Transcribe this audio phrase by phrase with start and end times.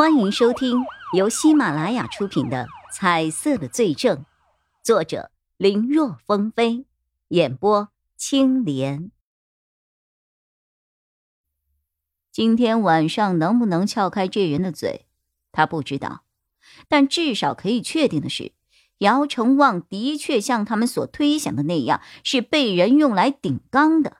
[0.00, 4.16] 欢迎收听由喜马拉雅出品的《彩色的罪证》，
[4.82, 6.86] 作者林若风飞，
[7.28, 9.10] 演播青莲。
[12.32, 15.04] 今天晚上能不能撬开这人的嘴，
[15.52, 16.24] 他不知道，
[16.88, 18.52] 但至少可以确定的是，
[19.00, 24.16] 姚成旺的确像他们所推想的那样，是被人用来顶缸的。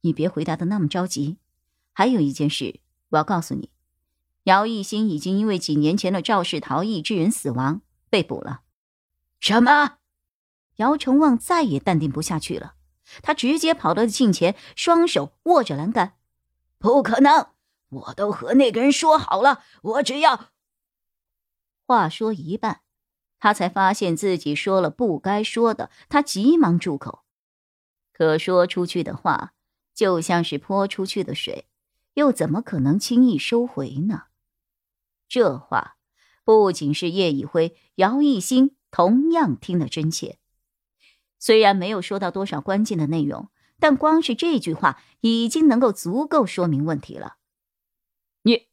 [0.00, 1.36] 你别回答的那么着急，
[1.92, 2.80] 还有一件事
[3.10, 3.68] 我要告诉你。
[4.46, 8.60] 姚艺兴已经因为几年前的肇事逃逸致人死亡被捕了。
[9.40, 9.98] 什么？
[10.76, 12.74] 姚成旺再也淡定不下去了，
[13.22, 16.14] 他直接跑到近前，双手握着栏杆。
[16.78, 17.48] 不可能！
[17.88, 20.50] 我都和那个人说好了，我只要……
[21.84, 22.82] 话说一半，
[23.40, 27.24] 他才发现自己说了不该说的，他急忙住口。
[28.12, 29.54] 可说出去的话，
[29.92, 31.66] 就像是泼出去的水，
[32.14, 34.24] 又怎么可能轻易收回呢？
[35.28, 35.96] 这话
[36.44, 40.38] 不仅是叶以辉，姚艺兴同样听得真切。
[41.38, 47.36] 虽然没有说到多少关键的内容，但光是这句话已经能够足够说明问题了。
[48.42, 48.68] 你，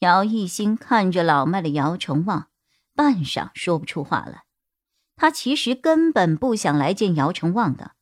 [0.00, 2.48] 姚艺兴看着老迈的姚成旺，
[2.94, 4.44] 半晌说不出话来。
[5.16, 7.92] 他其实根本不想来见姚成旺的，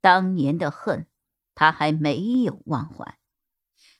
[0.00, 1.06] 当年的恨
[1.54, 3.18] 他还没有忘怀，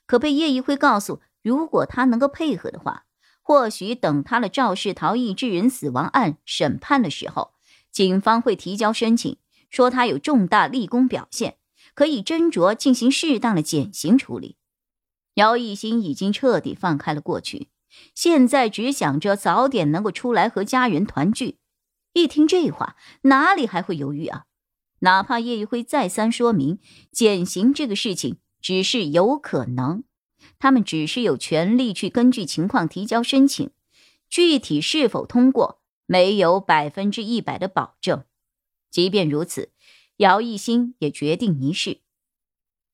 [0.05, 1.21] 可被叶一辉告诉。
[1.45, 3.05] 如果他能够配合的话，
[3.43, 7.51] 或许等他的肇事逃逸致人死亡案审判的时候，
[7.91, 9.37] 警方会提交申请，
[9.69, 11.57] 说他有重大立功表现，
[11.93, 14.57] 可以斟酌进行适当的减刑处理。
[15.35, 17.69] 姚艺兴已经彻底放开了过去，
[18.15, 21.59] 现在只想着早点能够出来和家人团聚。
[22.13, 24.45] 一听这话，哪里还会犹豫啊？
[25.01, 26.79] 哪怕叶一辉再三说明
[27.11, 30.03] 减刑这个事情只是有可能。
[30.59, 33.71] 他们只是有权利去根据情况提交申请，
[34.29, 38.23] 具体是否通过没有百分之一百的保证。
[38.91, 39.71] 即便如此，
[40.17, 41.99] 姚一新也决定一试。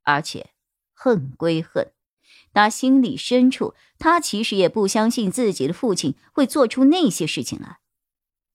[0.04, 0.52] 而且，
[0.94, 1.92] 恨归恨，
[2.52, 7.81] 打心里深处，他其实也不相信自己的父亲会做出那些事情来。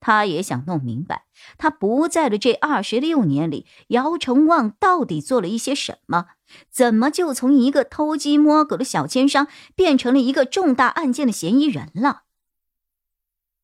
[0.06, 1.24] 他也想弄明白，
[1.58, 6.26] 他不在的这二十六年里，姚成旺到底做了一些什么？
[6.70, 12.22] 怎么就从一个偷鸡摸狗的小奸商，变成了一个重大案件的嫌疑人了？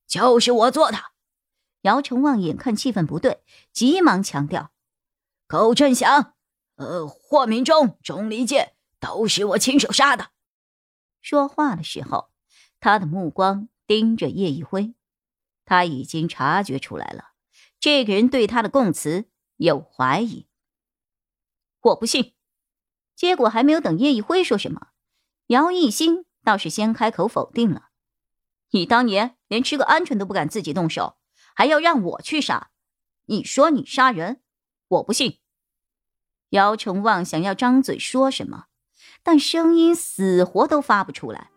[0.08, 0.98] 就是我做的。
[1.82, 4.72] 姚成旺眼看气氛不对，急忙强调
[5.46, 6.34] ：“苟振祥，
[6.74, 10.30] 呃，霍明忠、钟离剑都是我亲手杀的。”
[11.22, 12.30] 说话的时候，
[12.80, 14.92] 他的目光盯着叶一辉。
[15.72, 17.30] 他已经察觉出来了，
[17.80, 19.24] 这个人对他的供词
[19.56, 20.46] 有怀疑。
[21.80, 22.34] 我不信。
[23.16, 24.88] 结果还没有等叶一辉说什么，
[25.46, 27.88] 姚艺兴倒是先开口否定了
[28.72, 31.16] ：“你当年连吃个鹌鹑都不敢自己动手，
[31.54, 32.68] 还要让我去杀？
[33.24, 34.42] 你说你杀人，
[34.88, 35.38] 我不信。”
[36.50, 38.66] 姚成旺想要张嘴说什么，
[39.22, 41.50] 但声音死活都发不出来。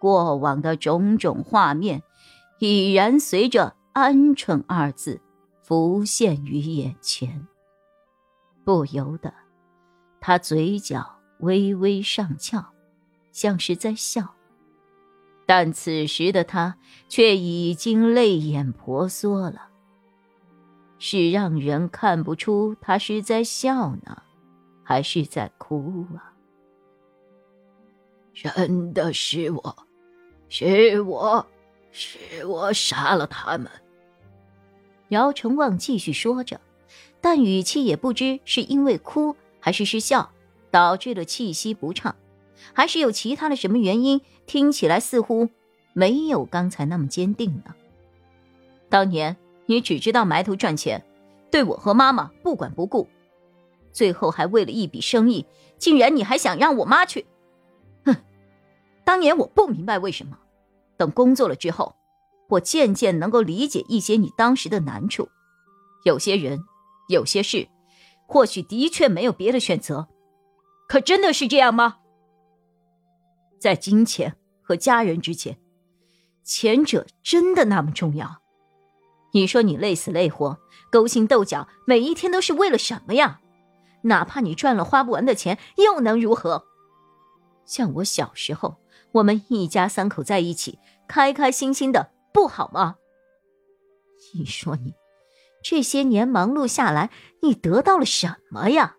[0.00, 2.02] 过往的种种画面。
[2.64, 5.20] 已然随着“鹌鹑”二字
[5.62, 7.48] 浮现于眼前，
[8.62, 9.34] 不由得，
[10.20, 12.64] 他嘴角微微上翘，
[13.32, 14.36] 像是在笑。
[15.44, 16.78] 但此时的他
[17.08, 19.68] 却已经泪眼婆娑了，
[21.00, 24.22] 是让人看不出他是在笑呢，
[24.84, 26.32] 还是在哭啊？
[28.32, 29.76] 真的是我，
[30.48, 31.44] 是我。
[31.92, 33.70] 是我杀了他们。
[35.08, 36.60] 姚成旺继续说着，
[37.20, 40.32] 但语气也不知是因为哭还是是笑，
[40.70, 42.16] 导致了气息不畅，
[42.72, 45.50] 还是有其他的什么原因，听起来似乎
[45.92, 47.74] 没有刚才那么坚定呢。
[48.88, 49.36] 当年
[49.66, 51.04] 你只知道埋头赚钱，
[51.50, 53.06] 对我和妈妈不管不顾，
[53.92, 55.44] 最后还为了一笔生意，
[55.76, 57.26] 竟然你还想让我妈去？
[58.06, 58.16] 哼！
[59.04, 60.38] 当年我不明白为什么。
[61.02, 61.96] 等工作了之后，
[62.48, 65.28] 我渐渐能够理解一些你当时的难处。
[66.04, 66.62] 有些人，
[67.08, 67.66] 有些事，
[68.28, 70.06] 或许的确没有别的选择。
[70.88, 71.96] 可真的是这样吗？
[73.58, 75.58] 在金钱和家人之前，
[76.44, 78.40] 前者真的那么重要？
[79.32, 80.60] 你说你累死累活，
[80.92, 83.40] 勾心斗角，每一天都是为了什么呀？
[84.02, 86.64] 哪怕你赚了花不完的钱，又能如何？
[87.64, 88.81] 像我小时候。
[89.14, 92.96] 我们一家三口在一起，开开心心的，不好吗？
[94.34, 94.94] 你说你
[95.62, 97.10] 这些年忙碌下来，
[97.42, 98.96] 你得到了什么呀？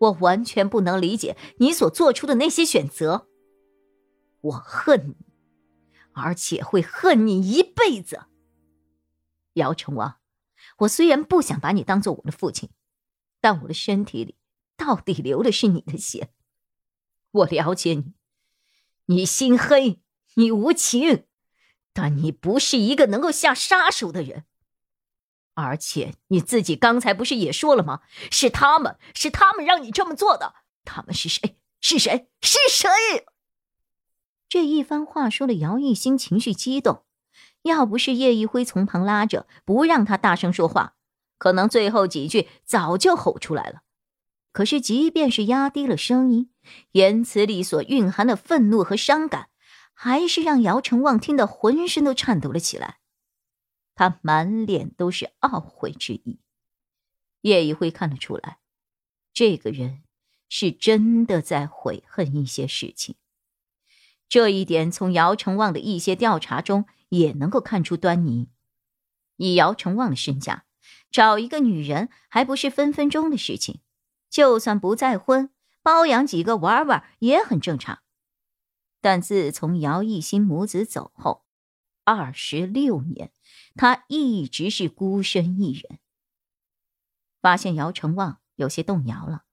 [0.00, 3.28] 我完全不能理解你所做出的那些选择。
[4.40, 5.26] 我恨你，
[6.12, 8.24] 而且会恨你一辈子。
[9.54, 10.16] 姚成王，
[10.78, 12.70] 我虽然不想把你当做我的父亲，
[13.40, 14.36] 但我的身体里
[14.76, 16.30] 到底流的是你的血。
[17.30, 18.14] 我了解你，
[19.06, 20.00] 你心黑，
[20.34, 21.24] 你无情，
[21.92, 24.44] 但你不是一个能够下杀手的人。
[25.54, 28.00] 而且你自己刚才不是也说了吗？
[28.30, 30.54] 是他们，是他们让你这么做的。
[30.84, 31.58] 他们是谁？
[31.80, 32.28] 是谁？
[32.40, 32.88] 是谁？
[34.48, 37.04] 这一番话说的姚一新情绪激动，
[37.62, 40.94] 要不是叶一辉从旁拉着，不让他大声说话，
[41.38, 43.82] 可能最后几句早就吼出来了。
[44.52, 46.51] 可是即便是压低了声音，
[46.92, 49.48] 言辞里所蕴含的愤怒和伤感，
[49.92, 52.98] 还是让姚成旺听得浑身都颤抖了起来。
[53.94, 56.40] 他满脸都是懊悔之意。
[57.42, 58.58] 叶一辉看得出来，
[59.32, 60.02] 这个人
[60.48, 63.16] 是真的在悔恨一些事情。
[64.28, 68.48] 这一点从姚成旺的一些调查中也能够看出端倪。
[69.36, 70.64] 以姚成旺的身价，
[71.10, 73.80] 找一个女人还不是分分钟的事情。
[74.30, 75.50] 就算不再婚，
[75.82, 78.00] 包养几个玩玩也很正常。
[79.00, 81.44] 但自从姚一新母子走后，
[82.04, 83.32] 二十六年。
[83.74, 85.98] 他一直是孤身一人。
[87.40, 89.44] 发现姚成旺有些动摇了，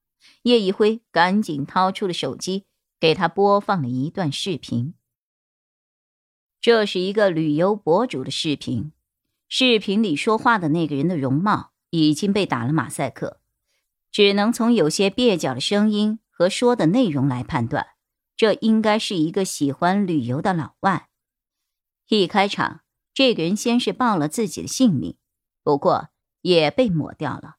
[0.43, 2.65] 叶一辉赶紧掏出了手机，
[2.99, 4.93] 给他播放了一段视频。
[6.59, 8.91] 这是一个旅游博主的视频，
[9.47, 13.38] 视频里说话的那个人的容貌已经被打了马赛克，
[14.11, 17.87] 只能从有些蹩脚的声音和说的内容来判断，
[18.35, 21.09] 这应该是一个喜欢旅游的老外。
[22.07, 22.81] 一开场。
[23.11, 25.17] 这个人先是报了自己的姓名，
[25.61, 26.07] 不过
[26.41, 27.57] 也被抹掉了。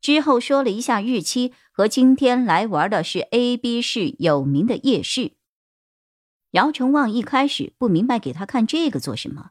[0.00, 5.32] 之后说了一下日期和今天来玩的是 A、B 市有名的夜市。
[6.52, 9.50] 姚成旺一开始不明白给他看这个做什么，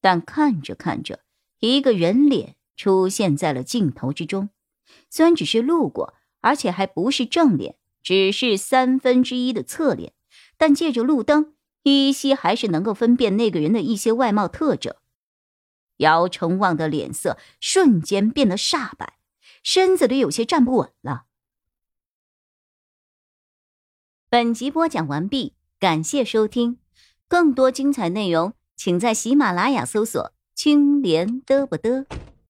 [0.00, 1.24] 但看着看着，
[1.58, 4.50] 一个人脸出现在了镜头之中。
[5.10, 10.12] 虽然只是路过，而且还不是正脸，只是三分之一的侧脸，
[10.56, 11.54] 但借着路灯。
[11.84, 14.94] 依稀还是能够分辨那个人的一些外貌特征。
[15.96, 19.18] 姚成旺的脸色瞬间变得煞白，
[19.64, 21.24] 身子里有些站不稳了。
[24.30, 26.78] 本集播讲完毕，感谢收听，
[27.26, 32.06] 更多精彩内容请在喜马拉雅搜索“青莲嘚不嘚”。